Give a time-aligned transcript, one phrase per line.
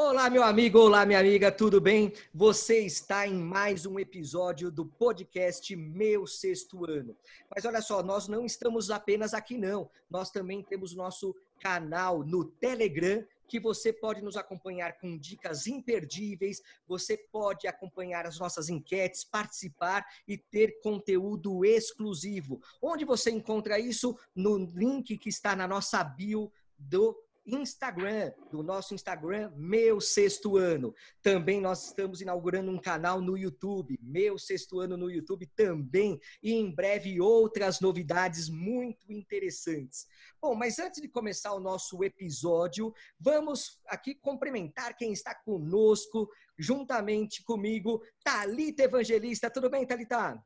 [0.00, 2.12] Olá, meu amigo, olá, minha amiga, tudo bem?
[2.32, 7.16] Você está em mais um episódio do podcast Meu Sexto Ano.
[7.52, 9.90] Mas olha só, nós não estamos apenas aqui, não.
[10.08, 16.62] Nós também temos nosso canal no Telegram, que você pode nos acompanhar com dicas imperdíveis,
[16.86, 22.62] você pode acompanhar as nossas enquetes, participar e ter conteúdo exclusivo.
[22.80, 24.16] Onde você encontra isso?
[24.32, 30.94] No link que está na nossa bio do Instagram, do nosso Instagram, Meu Sexto Ano.
[31.22, 36.52] Também nós estamos inaugurando um canal no YouTube, Meu Sexto Ano no YouTube também, e
[36.52, 40.06] em breve outras novidades muito interessantes.
[40.40, 47.42] Bom, mas antes de começar o nosso episódio, vamos aqui cumprimentar quem está conosco, juntamente
[47.44, 49.50] comigo, Talita Evangelista.
[49.50, 50.38] Tudo bem, Talita?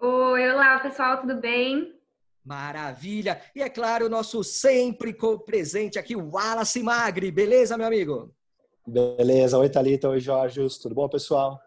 [0.00, 1.97] Oi, olá pessoal, tudo bem?
[2.48, 3.42] Maravilha!
[3.54, 7.30] E é claro, o nosso sempre presente aqui, o Wallace Magri.
[7.30, 8.34] Beleza, meu amigo?
[8.86, 9.58] Beleza.
[9.58, 10.08] Oi, Thalita.
[10.08, 10.66] Oi, Jorge.
[10.80, 11.60] Tudo bom, pessoal?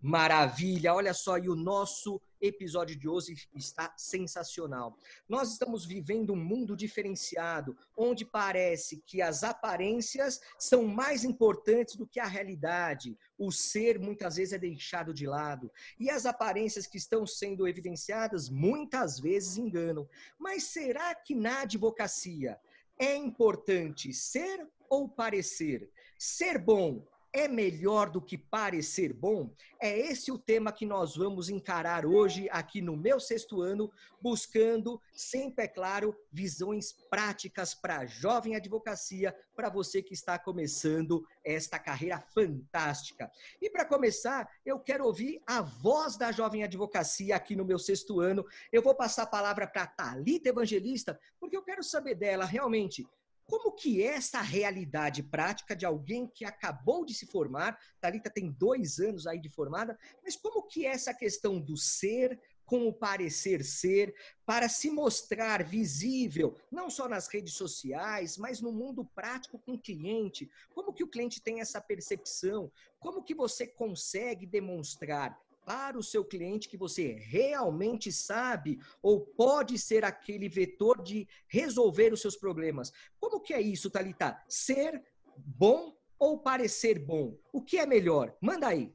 [0.00, 0.94] Maravilha!
[0.94, 4.98] Olha só, e o nosso episódio de hoje está sensacional.
[5.28, 12.06] Nós estamos vivendo um mundo diferenciado, onde parece que as aparências são mais importantes do
[12.06, 13.16] que a realidade.
[13.38, 15.70] O ser muitas vezes é deixado de lado.
[15.98, 20.08] E as aparências que estão sendo evidenciadas muitas vezes enganam.
[20.38, 22.58] Mas será que na advocacia
[22.98, 25.90] é importante ser ou parecer?
[26.18, 27.04] Ser bom
[27.34, 29.52] é melhor do que parecer bom?
[29.80, 33.90] É esse o tema que nós vamos encarar hoje aqui no meu sexto ano,
[34.22, 41.26] buscando, sempre é claro, visões práticas para a jovem advocacia, para você que está começando
[41.44, 43.28] esta carreira fantástica.
[43.60, 48.20] E para começar, eu quero ouvir a voz da jovem advocacia aqui no meu sexto
[48.20, 48.44] ano.
[48.72, 53.04] Eu vou passar a palavra para a Thalita Evangelista, porque eu quero saber dela realmente
[53.46, 57.78] como que é essa realidade prática de alguém que acabou de se formar?
[58.00, 62.40] Talita tem dois anos aí de formada, mas como que é essa questão do ser
[62.64, 64.14] com o parecer ser,
[64.46, 69.78] para se mostrar visível, não só nas redes sociais, mas no mundo prático com o
[69.78, 70.50] cliente.
[70.74, 72.72] Como que o cliente tem essa percepção?
[72.98, 79.78] Como que você consegue demonstrar para o seu cliente que você realmente sabe ou pode
[79.78, 82.92] ser aquele vetor de resolver os seus problemas.
[83.18, 84.36] Como que é isso, Talita?
[84.48, 85.02] Ser
[85.36, 87.36] bom ou parecer bom?
[87.52, 88.34] O que é melhor?
[88.40, 88.94] Manda aí.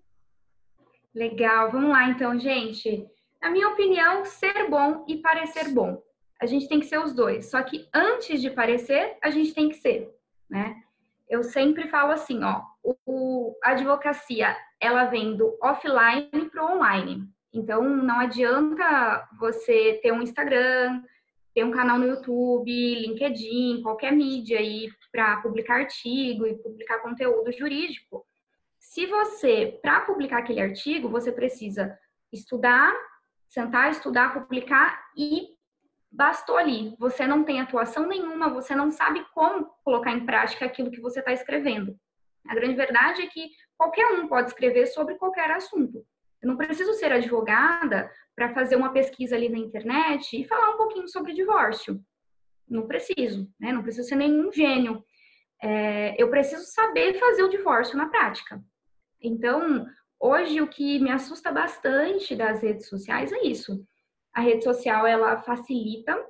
[1.13, 3.07] Legal, vamos lá então, gente.
[3.41, 6.01] Na minha opinião, ser bom e parecer bom.
[6.41, 7.49] A gente tem que ser os dois.
[7.49, 10.15] Só que antes de parecer, a gente tem que ser,
[10.49, 10.81] né?
[11.27, 12.63] Eu sempre falo assim, ó,
[13.05, 17.27] o, a advocacia ela vem do offline para o online.
[17.53, 21.01] Então, não adianta você ter um Instagram,
[21.53, 27.51] ter um canal no YouTube, LinkedIn, qualquer mídia aí para publicar artigo e publicar conteúdo
[27.51, 28.25] jurídico.
[28.77, 31.97] Se você, para publicar aquele artigo, você precisa
[32.31, 32.93] estudar,
[33.47, 35.47] sentar, estudar, publicar e
[36.11, 36.95] bastou ali.
[36.97, 41.19] Você não tem atuação nenhuma, você não sabe como colocar em prática aquilo que você
[41.19, 41.95] está escrevendo.
[42.47, 46.05] A grande verdade é que qualquer um pode escrever sobre qualquer assunto.
[46.41, 50.77] Eu não preciso ser advogada para fazer uma pesquisa ali na internet e falar um
[50.77, 51.99] pouquinho sobre divórcio.
[52.67, 53.71] Não preciso, né?
[53.71, 55.01] Não preciso ser nenhum gênio.
[55.63, 58.61] É, eu preciso saber fazer o divórcio na prática.
[59.21, 59.85] Então,
[60.19, 63.81] hoje o que me assusta bastante das redes sociais é isso.
[64.33, 66.21] A rede social ela facilita,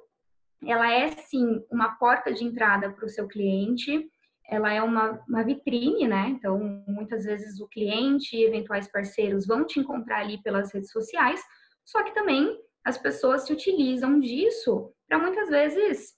[0.65, 4.07] ela é sim uma porta de entrada para o seu cliente,
[4.49, 6.29] ela é uma, uma vitrine, né?
[6.29, 11.41] Então, muitas vezes o cliente e eventuais parceiros vão te encontrar ali pelas redes sociais,
[11.85, 16.13] só que também as pessoas se utilizam disso para muitas vezes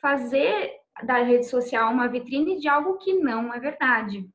[0.00, 0.72] fazer
[1.04, 4.28] da rede social uma vitrine de algo que não é verdade.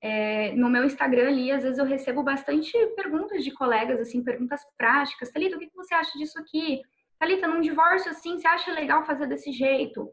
[0.00, 4.60] É, no meu Instagram ali, às vezes eu recebo bastante perguntas de colegas, assim, perguntas
[4.76, 5.30] práticas.
[5.30, 6.80] Thalita, o que você acha disso aqui?
[7.18, 10.08] Thalita, num divórcio assim, você acha legal fazer desse jeito?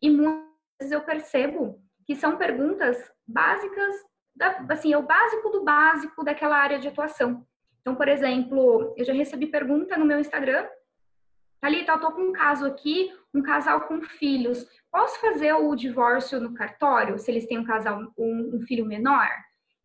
[0.00, 0.42] E muitas
[0.80, 1.80] vezes eu percebo
[2.12, 3.96] que são perguntas básicas,
[4.36, 7.46] da, assim, é o básico do básico daquela área de atuação.
[7.80, 10.66] Então, por exemplo, eu já recebi pergunta no meu Instagram,
[11.58, 16.38] Thalita, eu tô com um caso aqui, um casal com filhos, posso fazer o divórcio
[16.38, 19.28] no cartório, se eles têm um casal, um, um filho menor?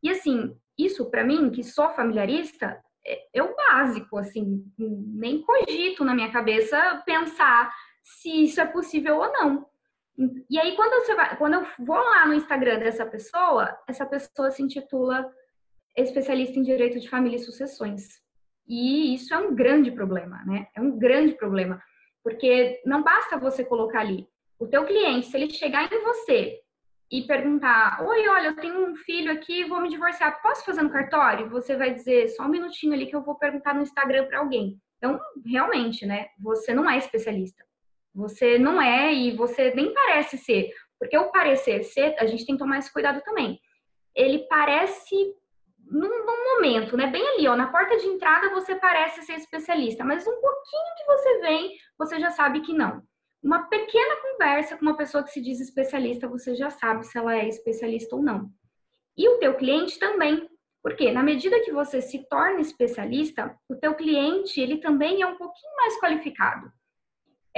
[0.04, 6.04] E assim, isso para mim, que sou familiarista, é, é o básico, assim, nem cogito
[6.04, 9.66] na minha cabeça pensar se isso é possível ou não.
[10.50, 14.50] E aí, quando, você vai, quando eu vou lá no Instagram dessa pessoa, essa pessoa
[14.50, 15.32] se intitula
[15.96, 18.22] especialista em direito de família e sucessões.
[18.68, 20.68] E isso é um grande problema, né?
[20.76, 21.82] É um grande problema.
[22.24, 24.28] Porque não basta você colocar ali.
[24.60, 26.60] O teu cliente, se ele chegar em você
[27.12, 30.90] e perguntar: Oi, olha, eu tenho um filho aqui, vou me divorciar, posso fazer no
[30.90, 31.50] cartório?
[31.50, 34.82] Você vai dizer só um minutinho ali que eu vou perguntar no Instagram para alguém.
[34.98, 36.28] Então, realmente, né?
[36.40, 37.67] Você não é especialista.
[38.18, 40.70] Você não é e você nem parece ser.
[41.00, 43.60] Porque o parecer ser, a gente tem que tomar esse cuidado também.
[44.16, 45.16] Ele parece
[45.90, 47.08] num, num, momento, né?
[47.08, 51.06] Bem ali, ó, na porta de entrada você parece ser especialista, mas um pouquinho que
[51.06, 53.02] você vem, você já sabe que não
[53.44, 57.36] uma pequena conversa com uma pessoa que se diz especialista, você já sabe se ela
[57.36, 58.50] é especialista ou não.
[59.16, 60.50] E o teu cliente também,
[60.84, 65.38] porque na medida que você se torna especialista, o teu cliente ele também é um
[65.38, 66.72] pouquinho mais qualificado.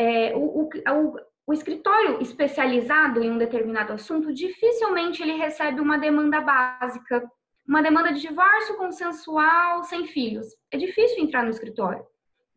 [0.02, 1.16] É, o, o,
[1.48, 7.30] o, escritório especializado em um determinado assunto dificilmente ele recebe uma demanda básica,
[7.68, 10.48] uma demanda de divórcio consensual sem filhos.
[10.72, 12.06] É difícil entrar no escritório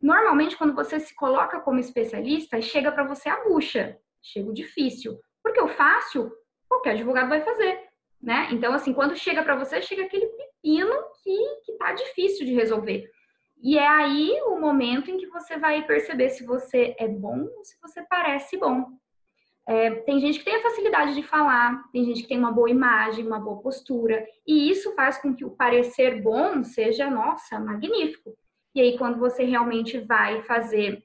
[0.03, 5.19] normalmente quando você se coloca como especialista, chega para você a bucha, chega o difícil,
[5.43, 6.31] porque o fácil
[6.69, 7.79] qualquer advogado vai fazer,
[8.21, 8.49] né?
[8.51, 10.93] Então assim, quando chega para você, chega aquele pepino
[11.23, 13.09] que que tá difícil de resolver.
[13.63, 17.65] E é aí o momento em que você vai perceber se você é bom ou
[17.65, 18.87] se você parece bom.
[19.67, 22.69] É, tem gente que tem a facilidade de falar, tem gente que tem uma boa
[22.69, 28.37] imagem, uma boa postura, e isso faz com que o parecer bom seja, nossa, magnífico.
[28.75, 31.05] E aí, quando você realmente vai fazer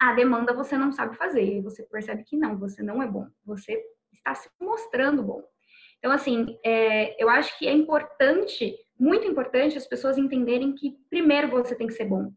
[0.00, 1.44] a demanda, você não sabe fazer.
[1.44, 3.28] E você percebe que não, você não é bom.
[3.44, 3.80] Você
[4.12, 5.42] está se mostrando bom.
[5.98, 11.48] Então, assim, é, eu acho que é importante, muito importante, as pessoas entenderem que primeiro
[11.48, 12.32] você tem que ser bom.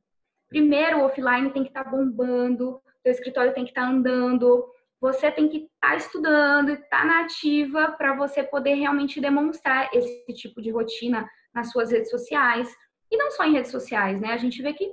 [0.49, 4.65] Primeiro, o offline tem que estar tá bombando, seu escritório tem que estar tá andando,
[4.99, 9.89] você tem que estar tá estudando, estar tá na ativa para você poder realmente demonstrar
[9.93, 12.73] esse tipo de rotina nas suas redes sociais,
[13.11, 14.33] e não só em redes sociais, né?
[14.33, 14.91] A gente vê que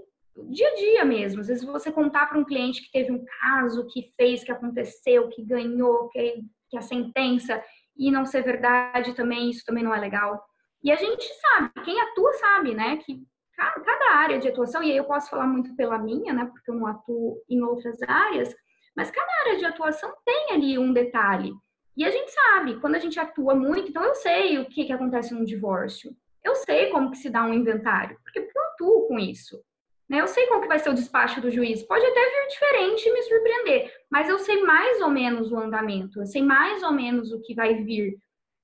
[0.51, 1.41] dia a dia mesmo.
[1.41, 5.29] Às vezes você contar para um cliente que teve um caso, que fez, que aconteceu,
[5.29, 7.63] que ganhou, que, que a sentença,
[7.97, 10.43] e não ser verdade também, isso também não é legal.
[10.83, 12.97] E a gente sabe, quem atua sabe, né?
[12.97, 13.23] Que
[13.57, 16.47] cada área de atuação, e aí eu posso falar muito pela minha, né?
[16.47, 18.55] Porque eu não atuo em outras áreas,
[18.97, 21.53] mas cada área de atuação tem ali um detalhe.
[21.97, 24.93] E a gente sabe, quando a gente atua muito, então eu sei o que, que
[24.93, 26.11] acontece num divórcio.
[26.43, 29.63] Eu sei como que se dá um inventário, porque eu atuo com isso.
[30.09, 30.21] Né?
[30.21, 31.83] Eu sei qual que vai ser o despacho do juiz.
[31.83, 36.21] Pode até vir diferente e me surpreender, mas eu sei mais ou menos o andamento,
[36.21, 38.19] eu sei mais ou menos o que vai vir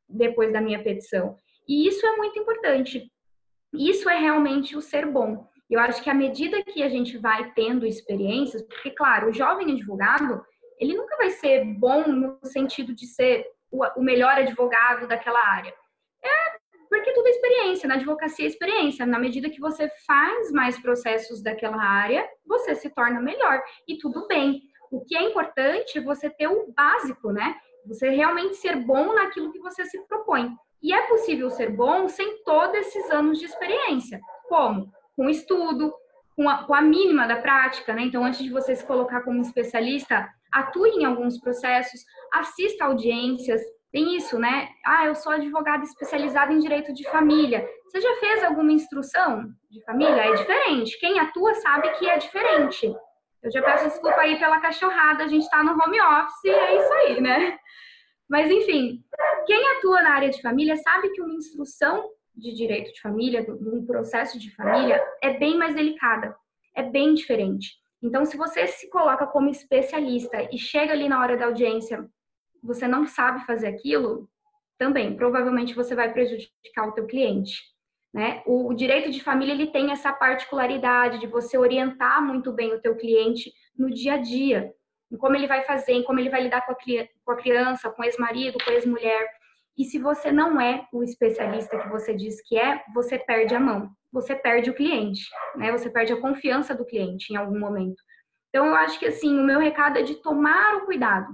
[0.09, 1.37] depois da minha petição.
[1.69, 3.13] E isso é muito importante.
[3.75, 5.47] Isso é realmente o ser bom.
[5.69, 9.73] Eu acho que à medida que a gente vai tendo experiências, porque, claro, o jovem
[9.73, 10.43] advogado,
[10.81, 15.75] ele nunca vai ser bom no sentido de ser o melhor advogado daquela área.
[16.25, 19.05] É porque tudo é experiência, na advocacia é experiência.
[19.05, 24.27] Na medida que você faz mais processos daquela área, você se torna melhor e tudo
[24.27, 24.63] bem.
[24.91, 27.57] O que é importante é você ter o básico, né?
[27.87, 30.51] Você realmente ser bom naquilo que você se propõe.
[30.83, 34.21] E é possível ser bom sem todos esses anos de experiência.
[34.49, 34.93] Como?
[35.17, 35.93] Com estudo,
[36.37, 38.03] com a, com a mínima da prática, né?
[38.03, 42.01] Então, antes de você se colocar como especialista, atue em alguns processos,
[42.33, 43.61] assista audiências,
[43.91, 44.69] tem isso, né?
[44.87, 47.67] Ah, eu sou advogada especializada em direito de família.
[47.85, 50.27] Você já fez alguma instrução de família?
[50.27, 50.99] É diferente.
[51.01, 52.95] Quem atua sabe que é diferente.
[53.43, 56.77] Eu já peço desculpa aí pela cachorrada, a gente está no home office e é
[56.77, 57.59] isso aí, né?
[58.29, 59.03] Mas, enfim,
[59.47, 63.85] quem atua na área de família sabe que uma instrução de direito de família, um
[63.85, 66.37] processo de família, é bem mais delicada,
[66.75, 67.77] é bem diferente.
[68.03, 72.09] Então, se você se coloca como especialista e chega ali na hora da audiência
[72.63, 74.29] você não sabe fazer aquilo,
[74.77, 77.63] também provavelmente você vai prejudicar o teu cliente.
[78.13, 78.43] Né?
[78.47, 82.81] O, o, direito de família ele tem essa particularidade de você orientar muito bem o
[82.81, 84.73] teu cliente no dia a dia,
[85.11, 86.77] em como ele vai fazer, em como ele vai lidar com a,
[87.25, 89.29] com a criança, com o ex-marido, com a ex-mulher.
[89.77, 93.61] E se você não é o especialista que você diz que é, você perde a
[93.61, 95.23] mão, você perde o cliente,
[95.57, 95.71] né?
[95.71, 98.03] Você perde a confiança do cliente em algum momento.
[98.49, 101.33] Então eu acho que assim, o meu recado é de tomar o cuidado,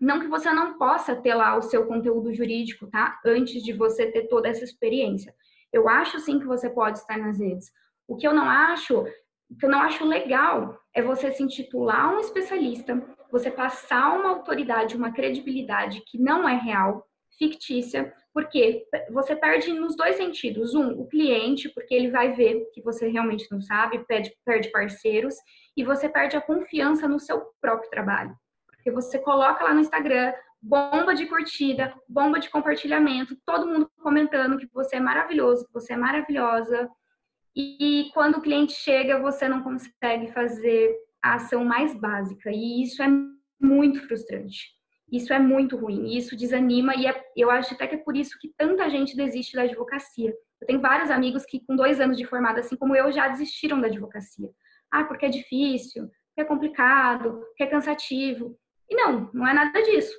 [0.00, 3.20] não que você não possa ter lá o seu conteúdo jurídico, tá?
[3.24, 5.34] Antes de você ter toda essa experiência.
[5.72, 7.70] Eu acho sim que você pode estar nas redes.
[8.06, 9.04] O que eu não acho,
[9.50, 14.30] o que eu não acho legal é você se intitular um especialista, você passar uma
[14.30, 17.06] autoridade, uma credibilidade que não é real,
[17.38, 20.74] fictícia, porque você perde nos dois sentidos.
[20.74, 25.34] Um, o cliente, porque ele vai ver que você realmente não sabe, perde, perde parceiros,
[25.76, 28.34] e você perde a confiança no seu próprio trabalho.
[28.66, 34.58] Porque você coloca lá no Instagram, bomba de curtida, bomba de compartilhamento, todo mundo comentando
[34.58, 36.88] que você é maravilhoso, que você é maravilhosa.
[37.60, 42.52] E quando o cliente chega, você não consegue fazer a ação mais básica.
[42.52, 43.08] E isso é
[43.60, 44.78] muito frustrante.
[45.10, 48.38] Isso é muito ruim, isso desanima e é, eu acho até que é por isso
[48.38, 50.34] que tanta gente desiste da advocacia.
[50.60, 53.80] Eu tenho vários amigos que com dois anos de formado, assim como eu, já desistiram
[53.80, 54.50] da advocacia.
[54.90, 58.54] Ah, porque é difícil, porque é complicado, porque é cansativo.
[58.88, 60.14] E não, não é nada disso.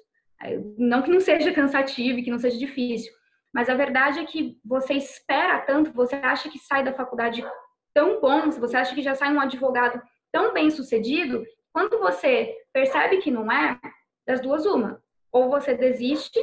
[0.77, 3.13] Não que não seja cansativo e que não seja difícil,
[3.53, 7.45] mas a verdade é que você espera tanto, você acha que sai da faculdade
[7.93, 10.01] tão bom, você acha que já sai um advogado
[10.31, 13.79] tão bem sucedido, quando você percebe que não é,
[14.25, 15.01] das duas uma.
[15.31, 16.39] Ou você desiste,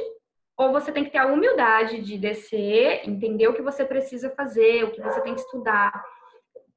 [0.57, 4.83] ou você tem que ter a humildade de descer, entender o que você precisa fazer,
[4.83, 6.03] o que você tem que estudar,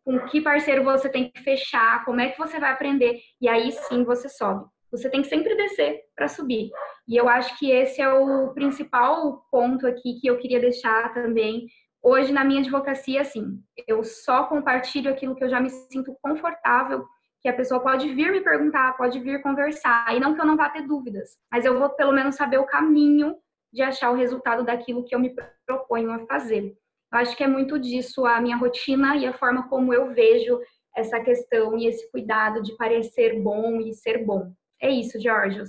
[0.04, 3.72] com que parceiro você tem que fechar, como é que você vai aprender, e aí
[3.72, 4.66] sim você sobe.
[4.90, 6.70] Você tem que sempre descer para subir.
[7.10, 11.66] E eu acho que esse é o principal ponto aqui que eu queria deixar também.
[12.00, 17.04] Hoje, na minha advocacia, assim, eu só compartilho aquilo que eu já me sinto confortável
[17.42, 20.56] que a pessoa pode vir me perguntar, pode vir conversar, e não que eu não
[20.56, 23.34] vá ter dúvidas, mas eu vou pelo menos saber o caminho
[23.72, 25.34] de achar o resultado daquilo que eu me
[25.66, 26.76] proponho a fazer.
[27.12, 30.60] Eu acho que é muito disso a minha rotina e a forma como eu vejo
[30.94, 34.52] essa questão e esse cuidado de parecer bom e ser bom.
[34.80, 35.64] É isso, Jorge.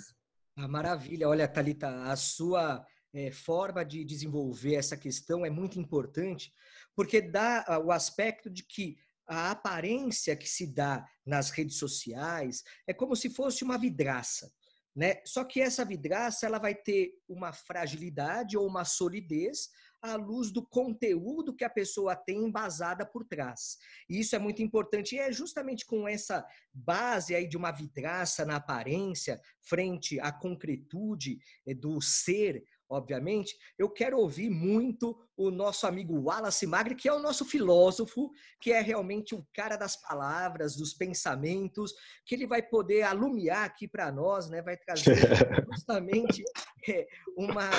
[0.58, 1.30] Ah, maravilha.
[1.30, 6.54] Olha, Talita, a sua é, forma de desenvolver essa questão é muito importante,
[6.96, 12.64] porque dá ah, o aspecto de que a aparência que se dá nas redes sociais
[12.86, 14.52] é como se fosse uma vidraça.
[14.94, 15.22] Né?
[15.26, 19.70] Só que essa vidraça ela vai ter uma fragilidade ou uma solidez
[20.02, 23.78] à luz do conteúdo que a pessoa tem embasada por trás.
[24.10, 28.46] E isso é muito importante e é justamente com essa base aí de uma vidraça
[28.46, 35.88] na aparência frente à concretude eh, do ser obviamente, eu quero ouvir muito o nosso
[35.88, 38.30] amigo Wallace Magri, que é o nosso filósofo,
[38.60, 41.94] que é realmente o cara das palavras, dos pensamentos,
[42.26, 44.62] que ele vai poder alumiar aqui para nós, né?
[44.62, 45.16] Vai trazer
[45.72, 46.44] justamente
[46.88, 47.70] é, uma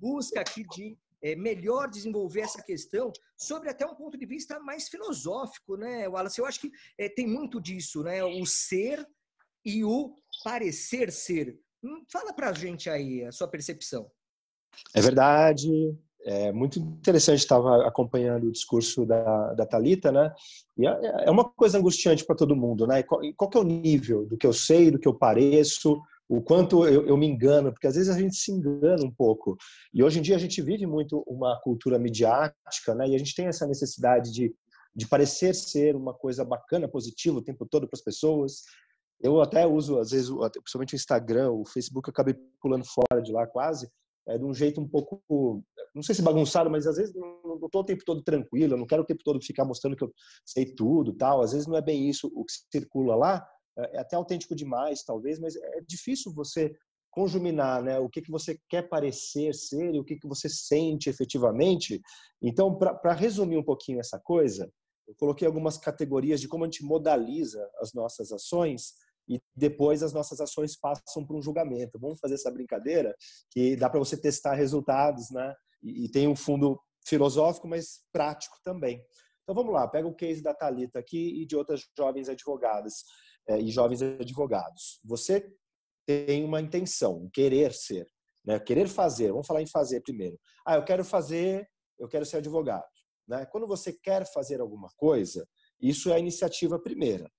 [0.00, 4.88] busca aqui de é, melhor desenvolver essa questão sobre até um ponto de vista mais
[4.88, 6.40] filosófico, né, Wallace?
[6.40, 8.22] Eu acho que é, tem muito disso, né?
[8.24, 9.06] O ser
[9.64, 11.58] e o parecer ser.
[11.82, 14.10] Hum, fala para a gente aí a sua percepção.
[14.94, 15.68] É verdade.
[16.24, 20.32] É muito interessante, estava acompanhando o discurso da, da Talita, né?
[20.78, 23.02] E é, é uma coisa angustiante para todo mundo, né?
[23.02, 26.00] Qual, qual que é o nível do que eu sei, do que eu pareço,
[26.32, 29.54] o quanto eu, eu, me engano, porque às vezes a gente se engana um pouco.
[29.92, 33.06] E hoje em dia a gente vive muito uma cultura midiática, né?
[33.06, 34.50] E a gente tem essa necessidade de,
[34.96, 38.62] de parecer ser uma coisa bacana, positiva o tempo todo para as pessoas.
[39.20, 43.30] Eu até uso, às vezes, principalmente o Instagram, o Facebook, eu acabei pulando fora de
[43.30, 43.90] lá quase,
[44.26, 45.22] é, de um jeito um pouco,
[45.94, 48.86] não sei se bagunçado, mas às vezes não estou o tempo todo tranquilo, eu não
[48.86, 50.10] quero o tempo todo ficar mostrando que eu
[50.46, 51.42] sei tudo, tal.
[51.42, 53.46] Às vezes não é bem isso o que circula lá,
[53.78, 56.74] é, é até autêntico demais, talvez, mas é difícil você
[57.10, 57.98] conjuminar, né?
[57.98, 62.00] O que que você quer parecer ser e o que que você sente efetivamente.
[62.40, 64.70] Então, para resumir um pouquinho essa coisa,
[65.06, 68.94] eu coloquei algumas categorias de como a gente modaliza as nossas ações
[69.28, 71.98] e depois as nossas ações passam por um julgamento.
[71.98, 73.14] Vamos fazer essa brincadeira
[73.50, 75.54] que dá para você testar resultados, né?
[75.82, 79.04] E, e, tem um fundo filosófico, mas prático também.
[79.42, 83.02] Então vamos lá, pega o case da Talita aqui e de outras jovens advogadas
[83.48, 85.00] e jovens advogados.
[85.04, 85.54] Você
[86.06, 88.08] tem uma intenção, um querer ser,
[88.44, 88.58] né?
[88.58, 89.30] Querer fazer.
[89.30, 90.38] Vamos falar em fazer primeiro.
[90.66, 91.68] Ah, eu quero fazer,
[91.98, 92.88] eu quero ser advogado,
[93.26, 93.46] né?
[93.46, 95.46] Quando você quer fazer alguma coisa,
[95.80, 97.30] isso é a iniciativa primeira.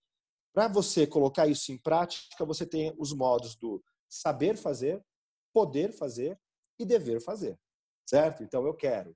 [0.54, 5.04] Para você colocar isso em prática, você tem os modos do saber fazer,
[5.52, 6.40] poder fazer
[6.78, 7.58] e dever fazer,
[8.08, 8.44] certo?
[8.44, 9.16] Então eu quero.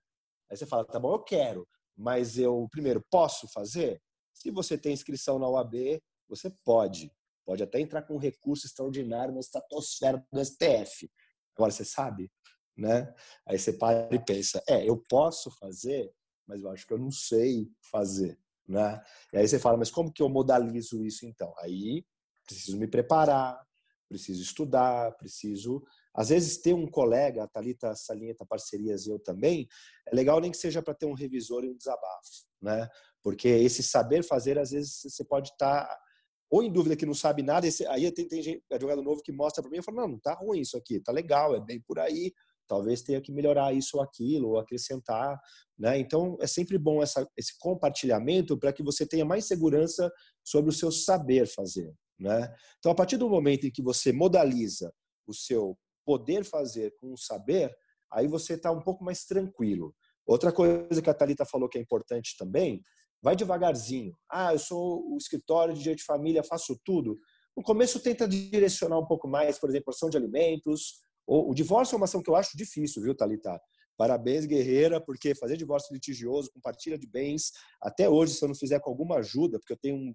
[0.50, 4.02] Aí você fala, tá bom, eu quero, mas eu primeiro posso fazer?
[4.34, 7.12] Se você tem inscrição na UAB, você pode.
[7.46, 11.10] Pode até entrar com um recurso extraordinário na estratosfera do STF.
[11.56, 12.32] Agora você sabe,
[12.76, 13.14] né?
[13.46, 16.14] Aí você para e pensa, é, eu posso fazer,
[16.46, 18.38] mas eu acho que eu não sei fazer.
[18.68, 19.02] Né?
[19.32, 21.54] E aí você fala, mas como que eu modalizo isso então?
[21.60, 22.06] Aí
[22.46, 23.66] preciso me preparar,
[24.08, 25.84] preciso estudar, preciso.
[26.14, 29.68] Às vezes ter um colega, a Thalita Salienta Parcerias e eu também,
[30.06, 32.90] é legal nem que seja para ter um revisor e um desabafo, né?
[33.22, 36.00] Porque esse saber fazer, às vezes você pode estar tá
[36.50, 39.32] ou em dúvida que não sabe nada, esse, aí tem, tem gente, advogado novo que
[39.32, 41.82] mostra para mim e fala, não, não tá ruim isso aqui, tá legal, é bem
[41.82, 42.32] por aí,
[42.68, 45.40] talvez tenha que melhorar isso ou aquilo, ou acrescentar.
[45.78, 46.00] Né?
[46.00, 50.12] Então, é sempre bom essa, esse compartilhamento para que você tenha mais segurança
[50.44, 51.94] sobre o seu saber fazer.
[52.20, 52.54] Né?
[52.80, 54.92] Então, a partir do momento em que você modaliza
[55.26, 57.74] o seu poder fazer com o saber,
[58.12, 59.94] aí você está um pouco mais tranquilo.
[60.26, 62.82] Outra coisa que a Thalita falou que é importante também,
[63.22, 64.14] vai devagarzinho.
[64.32, 67.20] Ah, eu sou o escritório de direito de família, faço tudo.
[67.56, 71.96] No começo tenta direcionar um pouco mais, por exemplo, ação de alimentos, O, o divórcio
[71.96, 73.60] é uma ação que eu acho difícil, viu, Thalita?
[73.98, 78.56] Parabéns, guerreira, porque fazer divórcio litigioso com partilha de bens, até hoje, se eu não
[78.56, 80.14] fizer com alguma ajuda, porque eu tenho um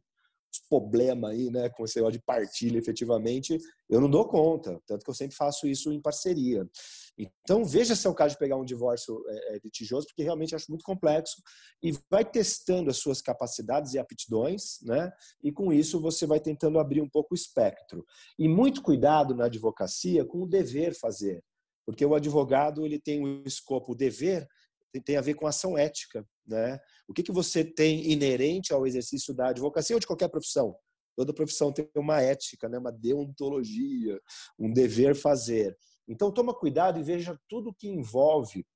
[0.68, 4.80] problema aí, né, com esse negócio de partilha efetivamente, eu não dou conta.
[4.86, 6.68] Tanto que eu sempre faço isso em parceria.
[7.16, 10.54] Então, veja se é o caso de pegar um divórcio é, é, litigioso, porque realmente
[10.54, 11.42] acho muito complexo
[11.82, 15.12] e vai testando as suas capacidades e aptidões, né?
[15.42, 18.04] E com isso você vai tentando abrir um pouco o espectro.
[18.38, 21.42] E muito cuidado na advocacia com o dever fazer,
[21.84, 24.48] porque o advogado ele tem o escopo, o dever
[25.00, 26.78] tem a ver com ação ética, né?
[27.08, 30.76] O que, que você tem inerente ao exercício da advocacia ou de qualquer profissão?
[31.16, 32.78] Toda profissão tem uma ética, né?
[32.78, 34.18] uma deontologia,
[34.58, 35.76] um dever fazer.
[36.08, 38.66] Então, toma cuidado e veja tudo que envolve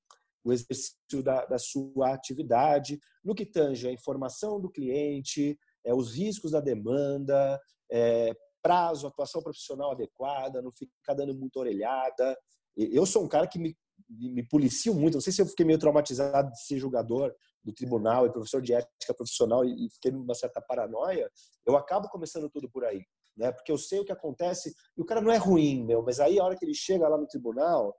[0.45, 6.15] o exercício da, da sua atividade, no que tange a informação do cliente, é, os
[6.15, 8.33] riscos da demanda, é,
[8.63, 12.37] prazo, atuação profissional adequada, não ficar dando muita orelhada.
[12.77, 13.77] Eu sou um cara que me,
[14.09, 17.35] me policio muito, não sei se eu fiquei meio traumatizado de ser jogador
[17.67, 21.29] do tribunal e professor de ética profissional e fiquei numa certa paranoia,
[21.67, 23.03] eu acabo começando tudo por aí
[23.37, 23.53] né?
[23.53, 26.39] Porque eu sei o que acontece e o cara não é ruim, meu, mas aí
[26.39, 27.95] a hora que ele chega lá no tribunal,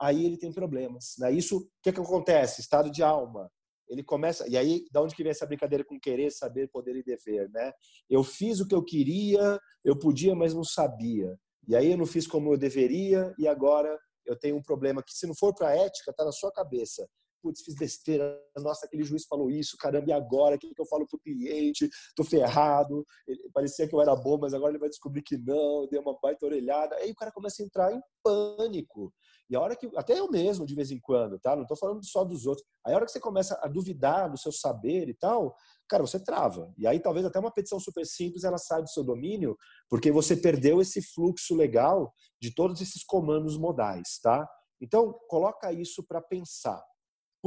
[0.00, 1.32] aí ele tem problemas, né?
[1.32, 2.60] Isso, o que que acontece?
[2.60, 3.50] Estado de alma.
[3.88, 7.04] Ele começa, e aí, da onde que vem essa brincadeira com querer, saber, poder e
[7.04, 7.72] dever, né?
[8.10, 11.36] Eu fiz o que eu queria, eu podia, mas não sabia.
[11.68, 15.12] E aí eu não fiz como eu deveria e agora eu tenho um problema que
[15.12, 17.08] se não for para ética, tá na sua cabeça
[17.42, 20.56] putz, fiz besteira, nossa, aquele juiz falou isso, caramba, e agora?
[20.56, 21.88] O que, eu falo pro cliente?
[22.14, 23.06] Tô ferrado.
[23.26, 26.18] Ele, parecia que eu era bom, mas agora ele vai descobrir que não, deu uma
[26.20, 26.96] baita orelhada.
[26.96, 29.12] Aí o cara começa a entrar em pânico.
[29.48, 31.54] E a hora que, até eu mesmo, de vez em quando, tá?
[31.54, 32.66] Não tô falando só dos outros.
[32.84, 35.54] Aí a hora que você começa a duvidar do seu saber e tal,
[35.88, 36.72] cara, você trava.
[36.76, 39.56] E aí talvez até uma petição super simples ela sai do seu domínio,
[39.88, 44.48] porque você perdeu esse fluxo legal de todos esses comandos modais, tá?
[44.80, 46.82] Então, coloca isso para pensar.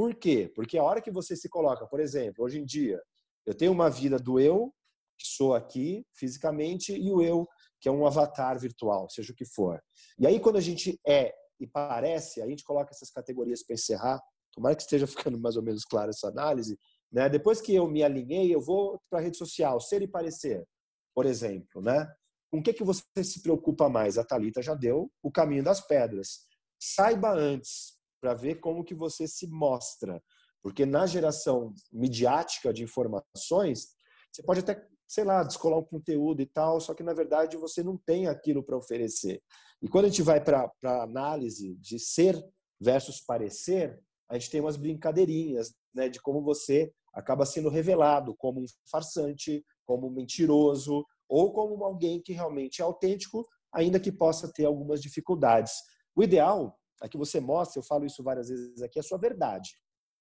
[0.00, 0.50] Por quê?
[0.54, 2.98] Porque a hora que você se coloca, por exemplo, hoje em dia,
[3.44, 4.72] eu tenho uma vida do eu,
[5.18, 7.46] que sou aqui fisicamente, e o eu,
[7.78, 9.78] que é um avatar virtual, seja o que for.
[10.18, 14.18] E aí, quando a gente é e parece, a gente coloca essas categorias para encerrar.
[14.54, 16.78] Tomara que esteja ficando mais ou menos clara essa análise.
[17.12, 17.28] Né?
[17.28, 20.66] Depois que eu me alinhei, eu vou para a rede social, ser e parecer,
[21.14, 21.82] por exemplo.
[21.82, 22.10] Né?
[22.50, 24.16] Com o que, que você se preocupa mais?
[24.16, 26.46] A Talita já deu o caminho das pedras.
[26.78, 30.22] Saiba antes para ver como que você se mostra.
[30.62, 33.88] Porque na geração midiática de informações,
[34.30, 37.82] você pode até, sei lá, descolar um conteúdo e tal, só que na verdade você
[37.82, 39.42] não tem aquilo para oferecer.
[39.82, 42.38] E quando a gente vai para a análise de ser
[42.78, 48.60] versus parecer, a gente tem umas brincadeirinhas né, de como você acaba sendo revelado como
[48.60, 54.52] um farsante, como um mentiroso, ou como alguém que realmente é autêntico, ainda que possa
[54.52, 55.72] ter algumas dificuldades.
[56.14, 59.18] O ideal a que você mostra, eu falo isso várias vezes aqui, é a sua
[59.18, 59.70] verdade.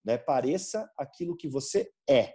[0.04, 0.18] Né?
[0.18, 2.34] Pareça aquilo que você é.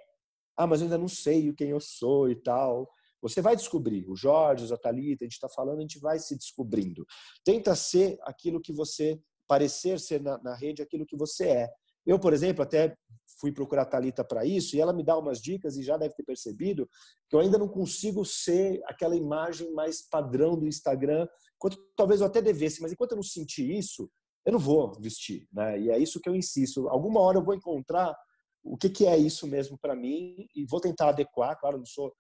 [0.57, 2.88] Ah, mas eu ainda não sei quem eu sou e tal.
[3.22, 4.09] Você vai descobrir.
[4.09, 7.07] O Jorge, a Thalita, a gente está falando, a gente vai se descobrindo.
[7.42, 11.70] Tenta ser aquilo que você, parecer ser na, na rede aquilo que você é.
[12.07, 12.94] Eu, por exemplo, até
[13.40, 16.14] fui procurar a Thalita para isso e ela me dá umas dicas e já deve
[16.14, 16.88] ter percebido
[17.28, 21.26] que eu ainda não consigo ser aquela imagem mais padrão do Instagram,
[21.57, 24.11] enquanto talvez eu até devesse, mas enquanto eu não sentir isso,
[24.44, 25.78] eu não vou vestir, né?
[25.80, 26.88] E é isso que eu insisto.
[26.88, 28.14] Alguma hora eu vou encontrar
[28.62, 31.59] o que, que é isso mesmo para mim e vou tentar adequar.
[31.59, 32.12] Claro, não sou,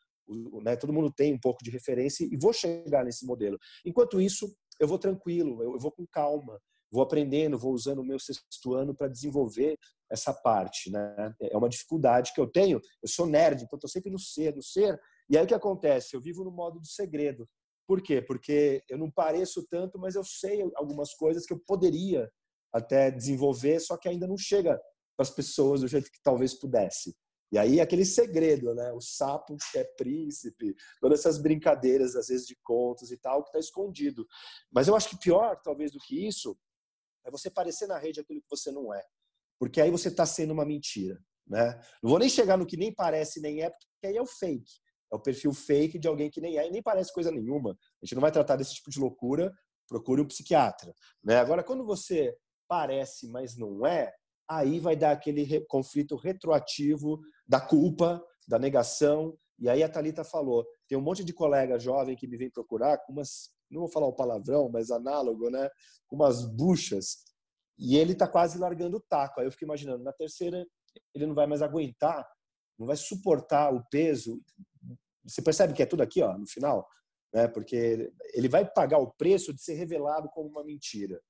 [0.62, 0.76] né?
[0.76, 3.58] Todo mundo tem um pouco de referência e vou chegar nesse modelo.
[3.84, 6.60] Enquanto isso, eu vou tranquilo, eu vou com calma,
[6.90, 9.78] vou aprendendo, vou usando o meu sexto ano para desenvolver
[10.10, 11.34] essa parte, né?
[11.40, 12.80] É uma dificuldade que eu tenho.
[13.02, 14.98] Eu sou nerd, então estou sempre no ser, no ser.
[15.28, 16.14] E aí o que acontece?
[16.14, 17.48] Eu vivo no modo do segredo.
[17.86, 18.22] Por quê?
[18.22, 22.30] Porque eu não pareço tanto, mas eu sei algumas coisas que eu poderia
[22.72, 24.80] até desenvolver, só que ainda não chega
[25.16, 27.14] para as pessoas do jeito que talvez pudesse.
[27.52, 28.92] E aí aquele segredo, né?
[28.92, 33.50] O sapo que é príncipe, todas essas brincadeiras às vezes de contos e tal que
[33.50, 34.26] está escondido.
[34.72, 36.58] Mas eu acho que pior, talvez do que isso,
[37.24, 39.02] é você parecer na rede aquilo que você não é,
[39.58, 41.80] porque aí você está sendo uma mentira, né?
[42.02, 44.72] Não vou nem chegar no que nem parece nem é, porque aí é o fake.
[45.14, 47.70] É o perfil fake de alguém que nem é e nem parece coisa nenhuma.
[47.70, 49.54] A gente não vai tratar desse tipo de loucura,
[49.86, 50.92] procure um psiquiatra.
[51.22, 51.36] Né?
[51.36, 54.12] Agora, quando você parece, mas não é,
[54.48, 59.38] aí vai dar aquele re conflito retroativo da culpa, da negação.
[59.56, 62.98] E aí a Thalita falou, tem um monte de colega jovem que me vem procurar
[62.98, 65.70] com umas, não vou falar o palavrão, mas análogo, né?
[66.08, 67.18] Com umas buchas.
[67.78, 69.40] E ele está quase largando o taco.
[69.40, 70.66] Aí eu fico imaginando, na terceira
[71.14, 72.28] ele não vai mais aguentar,
[72.76, 74.40] não vai suportar o peso
[75.26, 76.86] você percebe que é tudo aqui, ó, no final,
[77.32, 77.48] né?
[77.48, 81.20] Porque ele vai pagar o preço de ser revelado como uma mentira.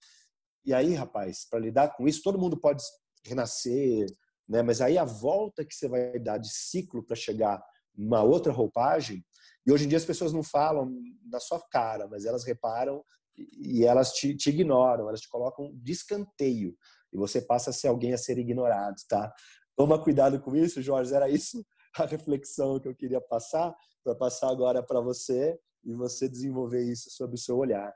[0.64, 2.83] E aí, rapaz, para lidar com isso, todo mundo pode
[3.24, 4.07] renascer,
[4.48, 4.62] né?
[4.62, 7.62] Mas aí a volta que você vai dar de ciclo para chegar
[7.96, 9.24] numa outra roupagem,
[9.66, 10.92] e hoje em dia as pessoas não falam
[11.24, 13.02] na sua cara, mas elas reparam
[13.37, 16.76] e elas te, te ignoram, elas te colocam de escanteio
[17.12, 19.33] e você passa a ser alguém a ser ignorado, tá?
[19.76, 21.14] Toma cuidado com isso, Jorge.
[21.14, 21.64] Era isso
[21.98, 27.11] a reflexão que eu queria passar, para passar agora para você e você desenvolver isso
[27.11, 27.94] sobre o seu olhar.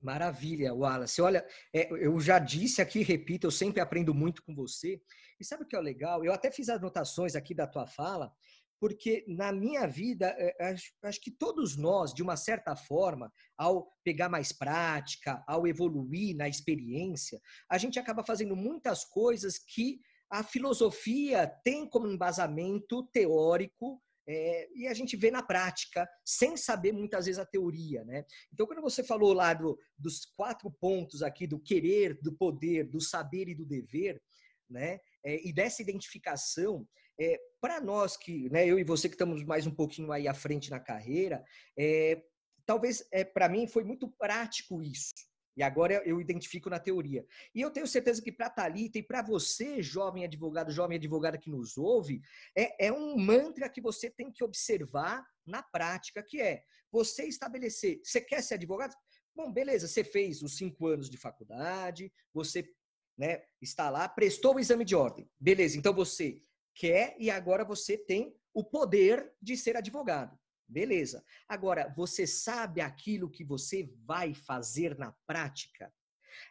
[0.00, 1.22] Maravilha, Wallace.
[1.22, 5.00] Olha, é, eu já disse aqui, repito, eu sempre aprendo muito com você.
[5.38, 6.24] E sabe o que é legal?
[6.24, 8.32] Eu até fiz anotações aqui da tua fala,
[8.80, 13.88] porque na minha vida, é, acho, acho, que todos nós, de uma certa forma, ao
[14.02, 20.00] pegar mais prática, ao evoluir na experiência, a gente acaba fazendo muitas coisas que
[20.32, 26.90] a filosofia tem como embasamento teórico é, e a gente vê na prática, sem saber
[26.90, 28.24] muitas vezes a teoria, né?
[28.50, 32.98] Então, quando você falou lá do, dos quatro pontos aqui do querer, do poder, do
[32.98, 34.22] saber e do dever,
[34.70, 34.98] né?
[35.22, 36.88] É, e dessa identificação,
[37.20, 40.32] é, para nós que, né, eu e você que estamos mais um pouquinho aí à
[40.32, 41.44] frente na carreira,
[41.78, 42.22] é,
[42.64, 45.12] talvez é, para mim foi muito prático isso.
[45.56, 47.26] E agora eu identifico na teoria.
[47.54, 51.38] E eu tenho certeza que para a Thalita e para você, jovem advogado, jovem advogada
[51.38, 52.22] que nos ouve,
[52.56, 58.00] é, é um mantra que você tem que observar na prática, que é você estabelecer.
[58.02, 58.94] Você quer ser advogado?
[59.34, 62.68] Bom, beleza, você fez os cinco anos de faculdade, você
[63.16, 65.28] né, está lá, prestou o exame de ordem.
[65.38, 66.42] Beleza, então você
[66.74, 70.38] quer e agora você tem o poder de ser advogado.
[70.72, 71.22] Beleza.
[71.46, 75.92] Agora, você sabe aquilo que você vai fazer na prática?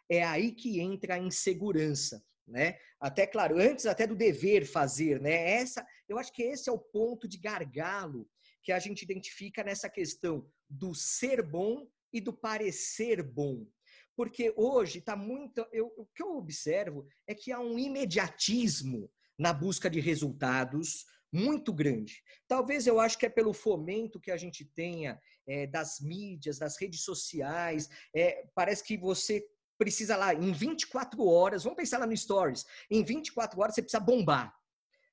[0.08, 2.78] É aí que entra a insegurança, né?
[3.00, 5.54] Até claro, antes até do dever fazer, né?
[5.54, 8.28] Essa, eu acho que esse é o ponto de gargalo
[8.62, 13.66] que a gente identifica nessa questão do ser bom e do parecer bom.
[14.14, 15.66] Porque hoje está muito.
[15.72, 21.72] Eu, o que eu observo é que há um imediatismo na busca de resultados, muito
[21.72, 22.22] grande.
[22.46, 26.76] Talvez eu acho que é pelo fomento que a gente tenha é, das mídias, das
[26.76, 27.88] redes sociais.
[28.14, 29.42] É, parece que você
[29.78, 33.98] precisa lá, em 24 horas, vamos pensar lá no Stories, em 24 horas você precisa
[33.98, 34.54] bombar.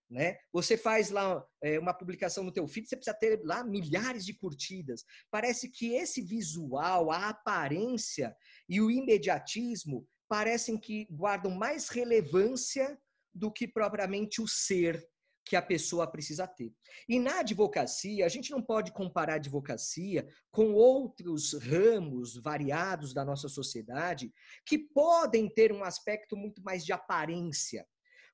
[0.10, 0.38] Né?
[0.52, 4.34] Você faz lá é, uma publicação no teu feed, você precisa ter lá milhares de
[4.34, 5.04] curtidas.
[5.30, 8.36] Parece que esse visual, a aparência
[8.68, 13.00] e o imediatismo parecem que guardam mais relevância
[13.34, 15.04] do que propriamente o ser
[15.50, 16.72] que a pessoa precisa ter.
[17.08, 23.26] E na advocacia, a gente não pode comparar a advocacia com outros ramos variados da
[23.26, 24.32] nossa sociedade
[24.64, 27.84] que podem ter um aspecto muito mais de aparência.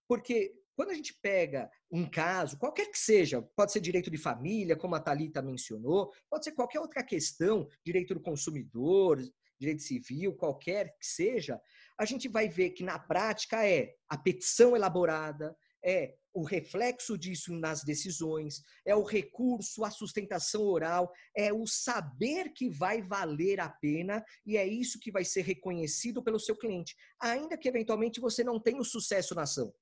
[0.10, 4.76] Porque quando a gente pega um caso, qualquer que seja, pode ser direito de família,
[4.76, 9.24] como a Thalita mencionou, pode ser qualquer outra questão, direito do consumidor,
[9.58, 11.62] direito civil, qualquer que seja,
[11.98, 17.54] a gente vai ver que na prática é a petição elaborada, é o reflexo disso
[17.58, 23.70] nas decisões, é o recurso à sustentação oral, é o saber que vai valer a
[23.70, 28.44] pena e é isso que vai ser reconhecido pelo seu cliente, ainda que eventualmente você
[28.44, 29.74] não tenha o sucesso na ação.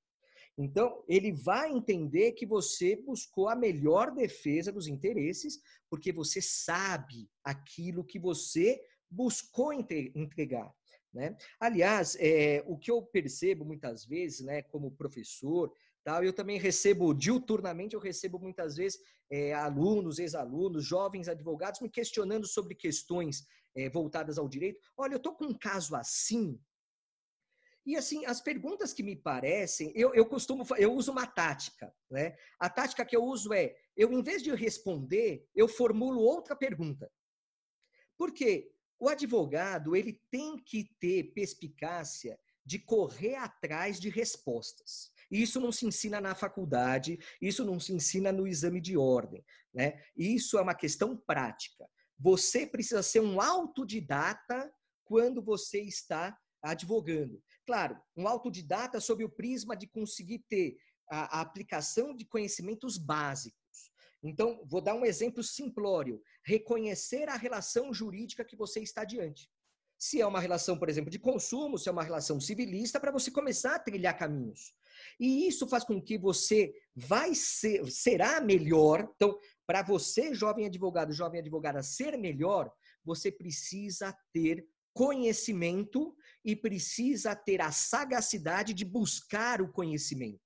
[0.56, 5.58] Então, ele vai entender que você buscou a melhor defesa dos interesses,
[5.90, 10.72] porque você sabe aquilo que você buscou entregar.
[11.14, 11.36] Né?
[11.60, 15.72] Aliás, é, o que eu percebo muitas vezes, né, como professor,
[16.04, 16.22] Tal.
[16.22, 22.46] Eu também recebo, diuturnamente, eu recebo muitas vezes é, alunos, ex-alunos, jovens advogados me questionando
[22.46, 24.78] sobre questões é, voltadas ao direito.
[24.96, 26.60] Olha, eu estou com um caso assim.
[27.86, 32.34] E assim, as perguntas que me parecem, eu, eu costumo, eu uso uma tática, né?
[32.58, 37.10] A tática que eu uso é, eu em vez de responder, eu formulo outra pergunta.
[38.16, 38.72] Por quê?
[38.98, 45.12] O advogado, ele tem que ter perspicácia de correr atrás de respostas.
[45.30, 50.00] Isso não se ensina na faculdade, isso não se ensina no exame de ordem, né?
[50.16, 51.88] Isso é uma questão prática.
[52.18, 54.72] Você precisa ser um autodidata
[55.04, 57.42] quando você está advogando.
[57.66, 60.76] Claro, um autodidata sob o prisma de conseguir ter
[61.10, 63.58] a, a aplicação de conhecimentos básicos.
[64.22, 69.50] Então, vou dar um exemplo simplório: reconhecer a relação jurídica que você está diante.
[69.98, 73.30] Se é uma relação, por exemplo, de consumo, se é uma relação civilista, para você
[73.30, 74.74] começar a trilhar caminhos.
[75.18, 79.08] E isso faz com que você vai ser, será melhor.
[79.14, 82.70] Então, para você, jovem advogado, jovem advogada, ser melhor,
[83.04, 90.40] você precisa ter conhecimento e precisa ter a sagacidade de buscar o conhecimento.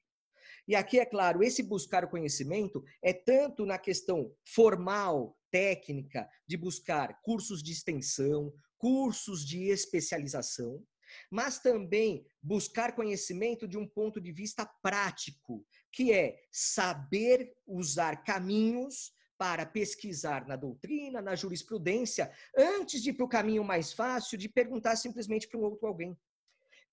[0.66, 6.58] E aqui, é claro, esse buscar o conhecimento é tanto na questão formal, técnica, de
[6.58, 10.82] buscar cursos de extensão, cursos de especialização,
[11.30, 19.12] mas também buscar conhecimento de um ponto de vista prático, que é saber usar caminhos
[19.36, 24.48] para pesquisar na doutrina, na jurisprudência, antes de ir para o caminho mais fácil de
[24.48, 26.18] perguntar simplesmente para um outro alguém.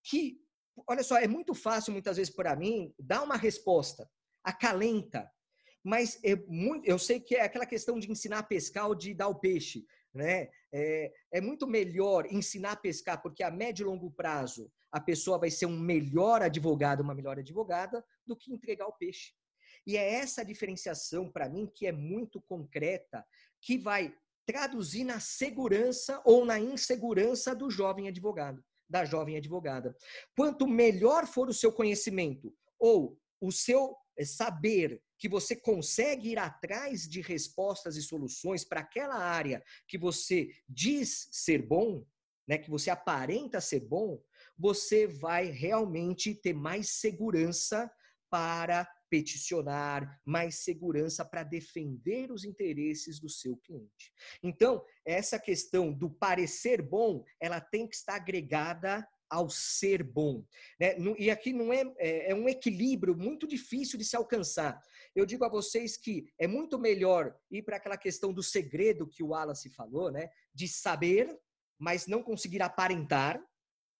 [0.03, 0.39] Que,
[0.87, 4.07] olha só, é muito fácil muitas vezes para mim dar uma resposta,
[4.43, 5.29] acalenta,
[5.83, 9.13] mas é muito, eu sei que é aquela questão de ensinar a pescar ou de
[9.13, 9.85] dar o peixe.
[10.15, 10.49] Né?
[10.71, 15.37] É, é muito melhor ensinar a pescar, porque a médio e longo prazo a pessoa
[15.37, 19.33] vai ser um melhor advogado, uma melhor advogada, do que entregar o peixe.
[19.85, 23.25] E é essa diferenciação, para mim, que é muito concreta,
[23.61, 29.93] que vai traduzir na segurança ou na insegurança do jovem advogado, da jovem advogada.
[30.33, 37.07] Quanto melhor for o seu conhecimento ou o seu saber que você consegue ir atrás
[37.07, 42.05] de respostas e soluções para aquela área que você diz ser bom,
[42.47, 44.21] né, que você aparenta ser bom,
[44.57, 47.91] você vai realmente ter mais segurança
[48.29, 54.11] para peticionar, mais segurança para defender os interesses do seu cliente.
[54.43, 60.43] Então, essa questão do parecer bom, ela tem que estar agregada ao ser bom.
[60.79, 60.95] Né?
[61.17, 64.81] E aqui não é, é, é um equilíbrio muito difícil de se alcançar.
[65.15, 69.23] Eu digo a vocês que é muito melhor ir para aquela questão do segredo que
[69.23, 70.29] o Wallace falou, né?
[70.53, 71.37] de saber,
[71.77, 73.41] mas não conseguir aparentar,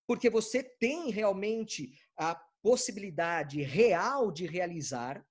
[0.08, 5.26] porque você tem realmente a possibilidade real de realizar.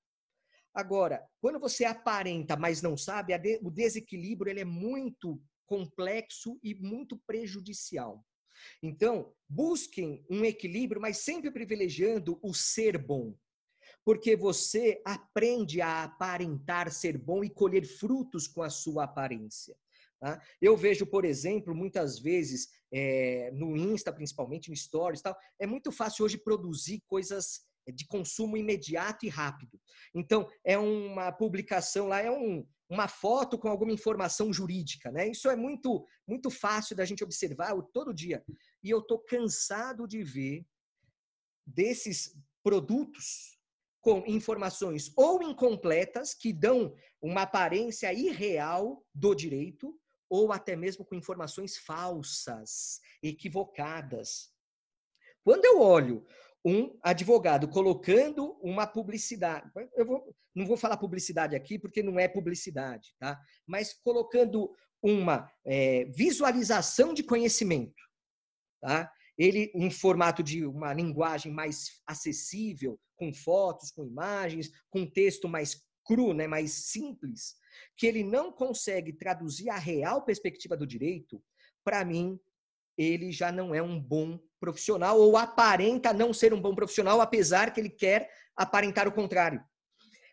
[0.74, 7.18] Agora, quando você aparenta, mas não sabe, o desequilíbrio ele é muito complexo e muito
[7.26, 8.24] prejudicial.
[8.82, 13.34] Então, busquem um equilíbrio, mas sempre privilegiando o ser bom.
[14.04, 19.76] Porque você aprende a aparentar ser bom e colher frutos com a sua aparência.
[20.20, 20.40] Tá?
[20.60, 25.90] Eu vejo, por exemplo, muitas vezes é, no Insta, principalmente no Stories, tal, é muito
[25.90, 29.80] fácil hoje produzir coisas de consumo imediato e rápido.
[30.14, 35.28] Então, é uma publicação lá, é um, uma foto com alguma informação jurídica, né?
[35.28, 38.42] Isso é muito muito fácil da gente observar todo dia.
[38.82, 40.64] E eu tô cansado de ver
[41.66, 43.58] desses produtos
[44.00, 51.14] com informações ou incompletas que dão uma aparência irreal do direito ou até mesmo com
[51.14, 54.52] informações falsas, equivocadas.
[55.44, 56.24] Quando eu olho
[56.64, 62.26] um advogado colocando uma publicidade, eu vou, não vou falar publicidade aqui porque não é
[62.26, 63.38] publicidade, tá?
[63.66, 68.02] Mas colocando uma é, visualização de conhecimento,
[68.80, 69.12] tá?
[69.36, 75.82] Ele em formato de uma linguagem mais acessível, com fotos, com imagens, com texto mais
[76.06, 77.56] cru, né, mais simples,
[77.96, 81.42] que ele não consegue traduzir a real perspectiva do direito,
[81.82, 82.38] para mim,
[82.96, 87.70] ele já não é um bom profissional ou aparenta não ser um bom profissional, apesar
[87.70, 89.62] que ele quer aparentar o contrário.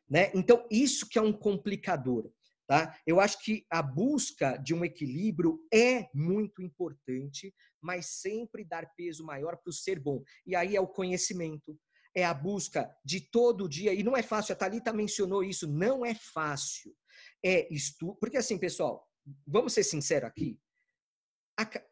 [0.10, 0.32] Né?
[0.34, 2.32] Então, isso que é um complicador.
[2.65, 2.98] Tá?
[3.06, 9.26] Eu acho que a busca de um equilíbrio é muito importante, mas sempre dar peso
[9.26, 10.24] maior para o ser bom.
[10.46, 11.78] E aí é o conhecimento,
[12.15, 13.94] é a busca de todo dia.
[13.94, 16.96] E não é fácil, a Thalita mencionou isso, não é fácil.
[17.44, 18.15] É estudo.
[18.15, 19.06] Porque assim, pessoal,
[19.46, 20.58] vamos ser sinceros aqui.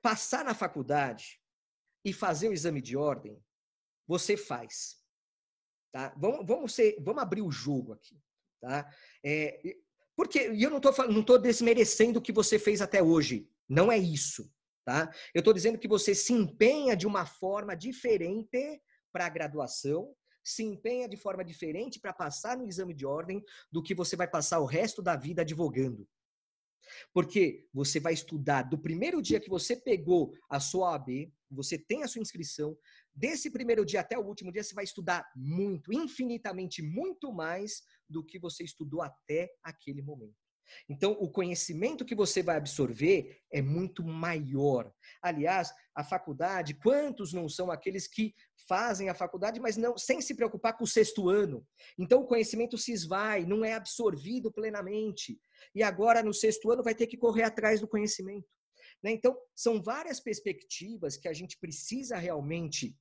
[0.02, 1.40] passar na faculdade
[2.04, 3.42] e fazer o exame de ordem,
[4.08, 4.98] você faz.
[5.92, 6.14] Tá?
[6.18, 8.22] Vamos, vamos, ser, vamos abrir o jogo aqui.
[8.62, 8.92] Tá?
[9.24, 9.62] É,
[10.16, 13.50] porque eu não estou não tô desmerecendo o que você fez até hoje.
[13.68, 14.52] Não é isso.
[14.86, 15.14] Tá?
[15.34, 18.82] Eu estou dizendo que você se empenha de uma forma diferente
[19.12, 23.84] para a graduação, se empenha de forma diferente para passar no exame de ordem do
[23.84, 26.08] que você vai passar o resto da vida advogando.
[27.14, 32.04] Porque você vai estudar do primeiro dia que você pegou a sua OAB, você tem
[32.04, 32.78] a sua inscrição,
[33.14, 38.24] desse primeiro dia até o último dia, você vai estudar muito, infinitamente muito mais do
[38.24, 40.36] que você estudou até aquele momento.
[40.88, 44.92] Então, o conhecimento que você vai absorver é muito maior.
[45.22, 48.34] Aliás, a faculdade, quantos não são aqueles que
[48.68, 51.66] fazem a faculdade, mas não sem se preocupar com o sexto ano?
[51.98, 55.40] Então, o conhecimento se esvai, não é absorvido plenamente.
[55.74, 58.48] E agora, no sexto ano, vai ter que correr atrás do conhecimento.
[59.04, 59.12] Né?
[59.12, 62.98] Então, são várias perspectivas que a gente precisa realmente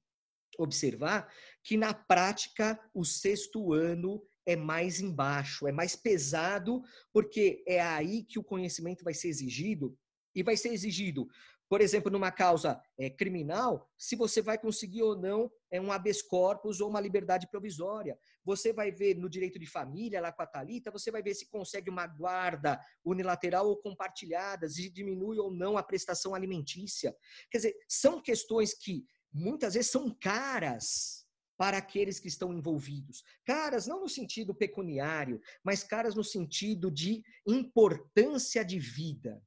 [0.59, 1.33] observar
[1.63, 6.83] que, na prática, o sexto ano é mais embaixo, é mais pesado,
[7.13, 9.97] porque é aí que o conhecimento vai ser exigido
[10.35, 11.29] e vai ser exigido,
[11.69, 16.23] por exemplo, numa causa é, criminal, se você vai conseguir ou não é um habeas
[16.23, 18.19] corpus ou uma liberdade provisória.
[18.45, 21.49] Você vai ver no direito de família, lá com a Thalita, você vai ver se
[21.51, 27.15] consegue uma guarda unilateral ou compartilhada, se diminui ou não a prestação alimentícia.
[27.51, 31.27] Quer dizer, são questões que muitas vezes são caras
[31.59, 33.23] para aqueles que estão envolvidos.
[33.45, 39.43] Caras não no sentido pecuniário, mas caras no sentido de importância de vida.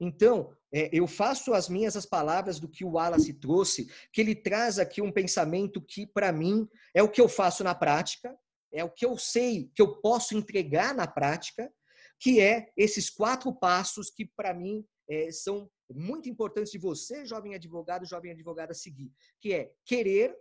[0.00, 4.34] Então, é, eu faço as minhas as palavras do que o Wallace trouxe, que ele
[4.34, 8.36] traz aqui um pensamento que, para mim, é o que eu faço na prática,
[8.72, 11.72] é o que eu sei que eu posso entregar na prática,
[12.20, 17.54] que é esses quatro passos que, para mim, é, são muito importantes de você, jovem
[17.54, 20.34] advogado, jovem advogada, seguir, que é querer,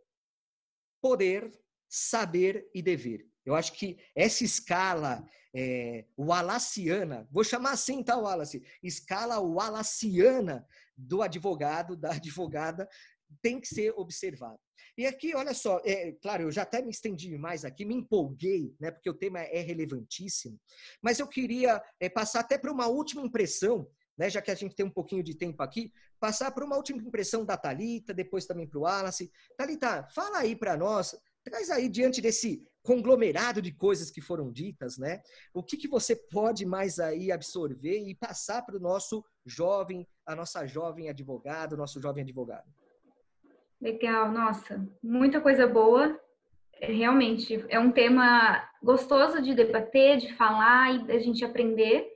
[1.02, 1.52] poder,
[1.90, 3.28] saber e dever.
[3.46, 5.26] Eu acho que essa escala
[5.56, 8.64] é, wallaciana, vou chamar assim, tá, Wallace?
[8.82, 10.66] Escala wallaciana
[10.98, 12.88] do advogado, da advogada,
[13.42, 14.60] tem que ser observada.
[14.98, 18.76] E aqui, olha só, é, claro, eu já até me estendi mais aqui, me empolguei,
[18.80, 20.60] né, porque o tema é relevantíssimo,
[21.02, 24.76] mas eu queria é, passar até para uma última impressão né, já que a gente
[24.76, 28.68] tem um pouquinho de tempo aqui, passar para uma última impressão da Talita, depois também
[28.68, 29.32] para o Wallace.
[29.58, 34.98] Talita, fala aí para nós, traz aí diante desse conglomerado de coisas que foram ditas,
[34.98, 35.22] né?
[35.54, 40.36] O que, que você pode mais aí absorver e passar para o nosso jovem, a
[40.36, 42.69] nossa jovem advogada, nosso jovem advogado?
[43.82, 46.19] Legal, nossa, muita coisa boa.
[46.82, 52.13] Realmente é um tema gostoso de debater, de falar e da gente aprender.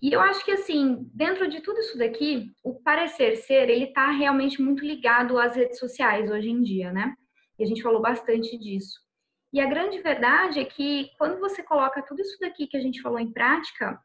[0.00, 4.10] E eu acho que, assim, dentro de tudo isso daqui, o parecer ser, ele está
[4.10, 7.14] realmente muito ligado às redes sociais hoje em dia, né?
[7.56, 9.00] E a gente falou bastante disso.
[9.52, 13.02] E a grande verdade é que quando você coloca tudo isso daqui que a gente
[13.02, 14.00] falou em prática,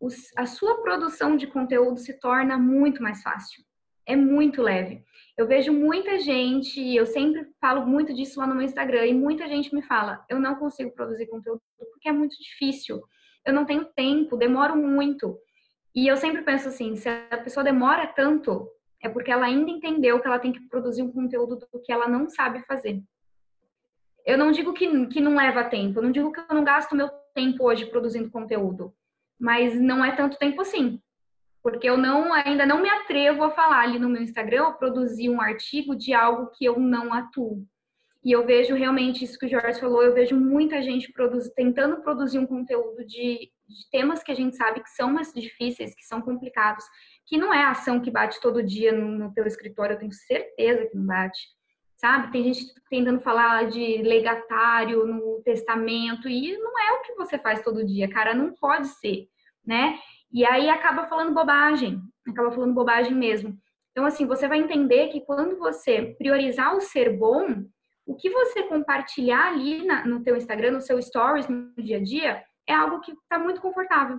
[0.00, 3.64] os, a sua produção de conteúdo se torna muito mais fácil.
[4.06, 5.04] É muito leve.
[5.36, 9.48] Eu vejo muita gente, eu sempre falo muito disso lá no meu Instagram, e muita
[9.48, 11.62] gente me fala: eu não consigo produzir conteúdo
[11.92, 13.00] porque é muito difícil
[13.44, 15.38] eu não tenho tempo, demoro muito.
[15.94, 18.68] E eu sempre penso assim, se a pessoa demora tanto,
[19.02, 22.08] é porque ela ainda entendeu que ela tem que produzir um conteúdo do que ela
[22.08, 23.02] não sabe fazer.
[24.24, 26.94] Eu não digo que, que não leva tempo, eu não digo que eu não gasto
[26.94, 28.94] meu tempo hoje produzindo conteúdo,
[29.38, 31.00] mas não é tanto tempo assim.
[31.62, 35.30] Porque eu não ainda não me atrevo a falar ali no meu Instagram ou produzir
[35.30, 37.64] um artigo de algo que eu não atuo.
[38.24, 42.02] E eu vejo realmente isso que o Jorge falou, eu vejo muita gente produz, tentando
[42.02, 46.04] produzir um conteúdo de, de, temas que a gente sabe que são mais difíceis, que
[46.04, 46.84] são complicados,
[47.26, 50.12] que não é a ação que bate todo dia no, no teu escritório, eu tenho
[50.12, 51.48] certeza que não bate.
[52.04, 52.32] Sabe?
[52.32, 57.62] Tem gente tentando falar de legatário no testamento e não é o que você faz
[57.62, 59.28] todo dia, cara, não pode ser,
[59.64, 59.96] né?
[60.32, 63.56] E aí acaba falando bobagem, acaba falando bobagem mesmo.
[63.92, 67.64] Então, assim, você vai entender que quando você priorizar o ser bom,
[68.04, 72.02] o que você compartilhar ali na, no teu Instagram, no seu stories, no dia a
[72.02, 74.18] dia, é algo que está muito confortável.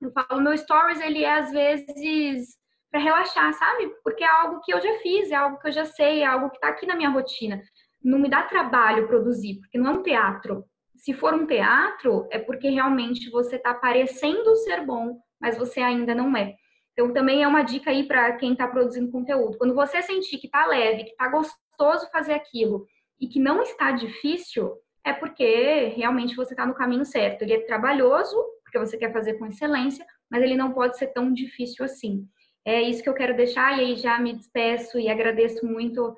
[0.00, 2.56] Eu falo, meu stories, ele é às vezes
[2.90, 3.92] para relaxar, sabe?
[4.02, 6.50] Porque é algo que eu já fiz, é algo que eu já sei, é algo
[6.50, 7.62] que está aqui na minha rotina.
[8.02, 10.64] Não me dá trabalho produzir, porque não é um teatro.
[10.96, 16.14] Se for um teatro, é porque realmente você está parecendo ser bom, mas você ainda
[16.14, 16.54] não é.
[16.92, 19.56] Então, também é uma dica aí para quem está produzindo conteúdo.
[19.56, 22.86] Quando você sentir que está leve, que está gostoso fazer aquilo,
[23.20, 27.42] e que não está difícil, é porque realmente você está no caminho certo.
[27.42, 31.32] Ele é trabalhoso, porque você quer fazer com excelência, mas ele não pode ser tão
[31.32, 32.26] difícil assim.
[32.68, 36.14] É isso que eu quero deixar, e aí já me despeço e agradeço muito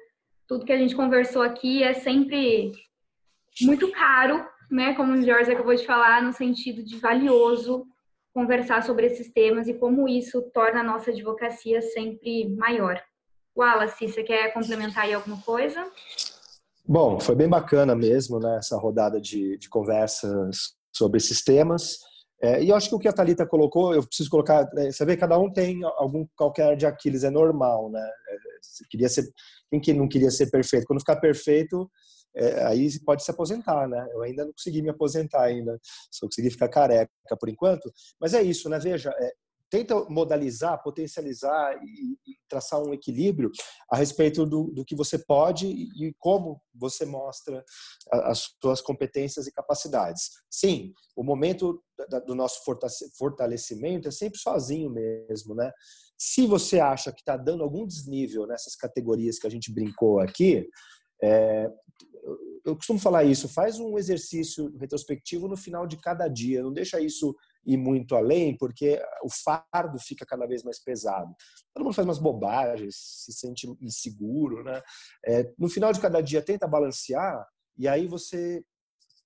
[0.48, 1.80] tudo que a gente conversou aqui.
[1.80, 2.72] É sempre
[3.62, 4.94] muito caro, né?
[4.94, 7.86] Como o Jorge acabou de falar, no sentido de valioso
[8.34, 13.00] conversar sobre esses temas e como isso torna a nossa advocacia sempre maior.
[13.56, 15.88] Wallace, você quer complementar aí alguma coisa?
[16.84, 22.00] Bom, foi bem bacana mesmo, né, essa rodada de, de conversas sobre esses temas.
[22.42, 25.04] É, e eu acho que o que a Thalita colocou, eu preciso colocar, é, você
[25.04, 28.00] vê, cada um tem algum qualquer de Aquiles, é normal, né?
[28.00, 29.30] É, queria ser,
[29.70, 30.86] quem que não queria ser perfeito?
[30.86, 31.90] Quando ficar perfeito,
[32.34, 34.06] é, aí pode se aposentar, né?
[34.12, 35.78] Eu ainda não consegui me aposentar ainda,
[36.10, 37.92] só consegui ficar careca por enquanto.
[38.18, 38.78] Mas é isso, né?
[38.78, 39.32] Veja, é,
[39.70, 42.18] tenta modalizar, potencializar e,
[42.48, 43.50] traçar um equilíbrio
[43.88, 47.64] a respeito do, do que você pode e, e como você mostra
[48.10, 50.30] as suas competências e capacidades.
[50.50, 51.80] Sim, o momento
[52.26, 52.60] do nosso
[53.16, 55.70] fortalecimento é sempre sozinho mesmo, né?
[56.18, 60.68] Se você acha que está dando algum desnível nessas categorias que a gente brincou aqui,
[61.22, 61.70] é,
[62.64, 67.00] eu costumo falar isso, faz um exercício retrospectivo no final de cada dia, não deixa
[67.00, 67.34] isso
[67.64, 71.34] ir muito além, porque o fardo fica cada vez mais pesado.
[71.74, 74.80] Todo mundo faz umas bobagens, se sente inseguro, né?
[75.26, 77.46] É, no final de cada dia, tenta balancear
[77.76, 78.64] e aí você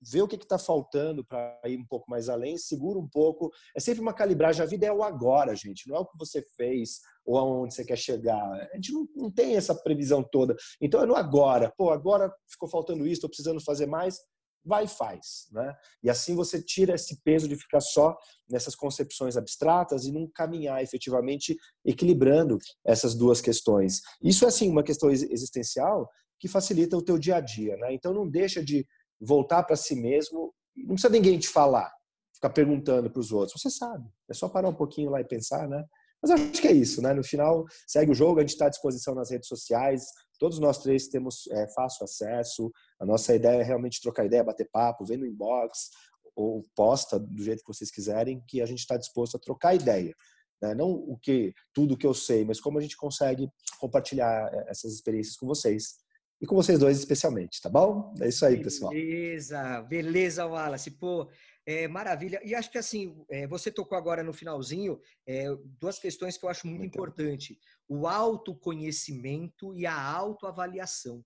[0.06, 3.50] vê o que está faltando para ir um pouco mais além, segura um pouco.
[3.74, 4.62] É sempre uma calibragem.
[4.62, 5.88] A vida é o agora, gente.
[5.88, 8.38] Não é o que você fez ou aonde você quer chegar.
[8.70, 10.54] A gente não, não tem essa previsão toda.
[10.80, 11.72] Então é no agora.
[11.76, 14.18] Pô, agora ficou faltando isso, estou precisando fazer mais.
[14.64, 15.46] Vai e faz.
[15.52, 15.74] Né?
[16.02, 18.16] E assim você tira esse peso de ficar só
[18.48, 24.00] nessas concepções abstratas e não caminhar efetivamente equilibrando essas duas questões.
[24.22, 26.08] Isso é, assim, uma questão existencial
[26.40, 27.76] que facilita o teu dia a dia.
[27.76, 27.94] Né?
[27.94, 28.86] Então não deixa de
[29.20, 31.92] voltar para si mesmo, não precisa ninguém te falar,
[32.34, 33.60] ficar perguntando para os outros.
[33.60, 35.84] Você sabe, é só parar um pouquinho lá e pensar, né?
[36.24, 37.12] Mas acho que é isso, né?
[37.12, 40.06] No final, segue o jogo, a gente está à disposição nas redes sociais,
[40.38, 44.66] todos nós três temos é, fácil acesso, a nossa ideia é realmente trocar ideia, bater
[44.72, 45.90] papo, ver no inbox,
[46.34, 50.14] ou posta do jeito que vocês quiserem, que a gente está disposto a trocar ideia.
[50.62, 50.74] Né?
[50.74, 53.46] Não o que tudo que eu sei, mas como a gente consegue
[53.78, 55.96] compartilhar é, essas experiências com vocês
[56.40, 58.14] e com vocês dois especialmente, tá bom?
[58.18, 58.92] É isso aí, pessoal.
[58.92, 60.90] Beleza, beleza, Wallace.
[60.92, 61.28] Pô,
[61.66, 62.40] é, maravilha.
[62.44, 65.46] E acho que assim, é, você tocou agora no finalzinho é,
[65.80, 67.58] duas questões que eu acho muito, muito importante:
[67.88, 71.24] o autoconhecimento e a autoavaliação.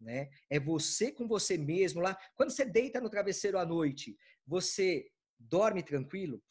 [0.00, 0.30] Né?
[0.48, 2.16] É você com você mesmo lá.
[2.34, 4.16] Quando você deita no travesseiro à noite,
[4.46, 5.06] você
[5.38, 6.42] dorme tranquilo?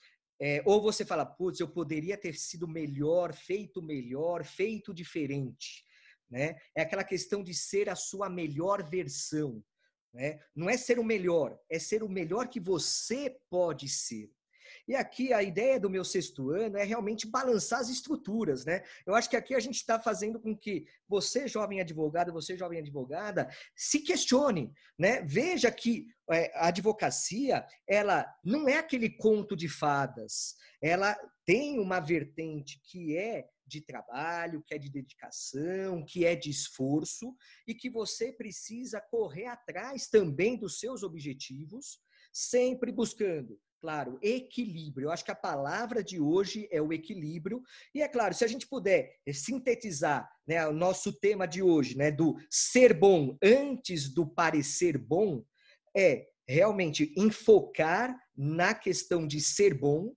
[0.42, 5.84] É, ou você fala, putz, eu poderia ter sido melhor, feito melhor, feito diferente
[6.30, 6.56] né?
[6.76, 9.64] É aquela questão de ser a sua melhor versão,
[10.14, 10.40] né?
[10.56, 14.30] Não é ser o melhor, é ser o melhor que você pode ser.
[14.88, 18.84] E aqui a ideia do meu sexto ano é realmente balançar as estruturas, né?
[19.06, 22.80] Eu acho que aqui a gente está fazendo com que você, jovem advogado, você, jovem
[22.80, 25.22] advogada, se questione, né?
[25.22, 32.00] Veja que é, a advocacia, ela não é aquele conto de fadas, ela tem uma
[32.00, 37.36] vertente que é de trabalho, que é de dedicação, que é de esforço
[37.68, 42.00] e que você precisa correr atrás também dos seus objetivos,
[42.34, 45.06] sempre buscando claro, equilíbrio.
[45.06, 47.62] Eu acho que a palavra de hoje é o equilíbrio.
[47.96, 52.12] E é claro, se a gente puder sintetizar né, o nosso tema de hoje, né,
[52.12, 55.44] do ser bom antes do parecer bom,
[55.96, 60.14] é realmente enfocar na questão de ser bom,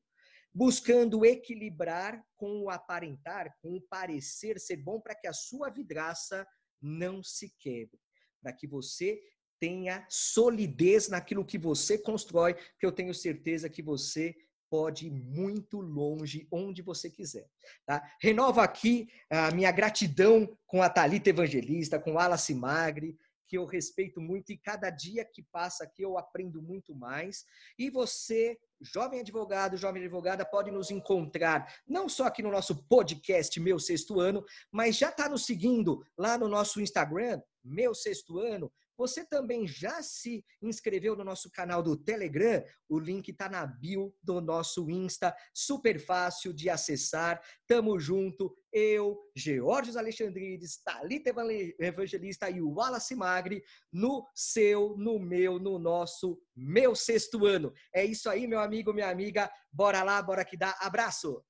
[0.55, 6.47] buscando equilibrar com o aparentar, com o parecer ser bom, para que a sua vidraça
[6.81, 7.99] não se quebre,
[8.43, 9.21] para que você
[9.61, 14.35] tenha solidez naquilo que você constrói, que eu tenho certeza que você
[14.69, 17.47] pode ir muito longe onde você quiser.
[17.87, 18.03] Tá?
[18.21, 23.17] Renovo aqui a minha gratidão com a Talita Evangelista, com Alice Magre,
[23.53, 27.45] que eu respeito muito e cada dia que passa aqui eu aprendo muito mais.
[27.79, 33.61] E você, jovem advogado, jovem advogada, pode nos encontrar não só aqui no nosso podcast
[33.61, 38.73] Meu Sexto Ano, mas já está nos seguindo lá no nosso Instagram, Meu Sexto Ano,
[38.97, 42.65] você também já se inscreveu no nosso canal do Telegram?
[42.89, 47.43] O link está na bio do nosso Insta, super fácil de acessar.
[47.67, 51.33] Tamo junto, eu, Georgios Alexandrides, Thalita
[51.79, 53.63] Evangelista e o Wallace Magri
[53.93, 57.73] no seu, no meu, no nosso, meu sexto ano.
[57.95, 59.51] É isso aí, meu amigo, minha amiga.
[59.71, 60.77] Bora lá, bora que dá.
[60.81, 61.45] Abraço!